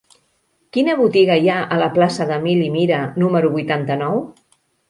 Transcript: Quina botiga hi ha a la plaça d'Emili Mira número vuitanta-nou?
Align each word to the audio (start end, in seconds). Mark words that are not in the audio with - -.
Quina 0.77 0.95
botiga 1.01 1.35
hi 1.43 1.51
ha 1.51 1.59
a 1.77 1.77
la 1.83 1.91
plaça 1.97 2.27
d'Emili 2.31 2.73
Mira 2.79 3.03
número 3.25 3.55
vuitanta-nou? 3.59 4.23